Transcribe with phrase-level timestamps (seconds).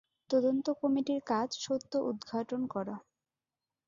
[0.29, 2.95] তদন্ত কমিটির কাজ সত্য উদ্ঘাটন করা।